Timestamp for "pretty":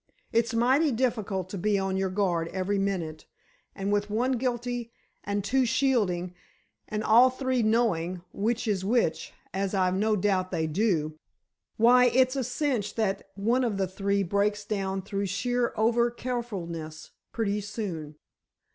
17.31-17.61